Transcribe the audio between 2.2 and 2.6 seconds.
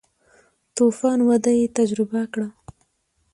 کړه.